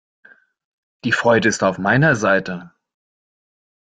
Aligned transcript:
Die 1.03 1.11
Freude 1.11 1.47
ist 1.47 1.61
auf 1.61 1.77
meiner 1.77 2.15
Seite! 2.15 2.71